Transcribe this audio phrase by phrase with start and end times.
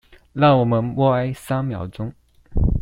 [0.33, 2.11] 讓我們默哀三秒鐘